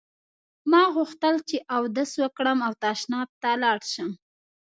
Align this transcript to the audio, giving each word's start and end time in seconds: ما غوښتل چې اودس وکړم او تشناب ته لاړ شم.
ما 0.71 0.83
غوښتل 0.95 1.35
چې 1.49 1.57
اودس 1.75 2.11
وکړم 2.21 2.59
او 2.67 2.73
تشناب 2.83 3.29
ته 3.41 3.49
لاړ 3.63 3.79
شم. 3.93 4.09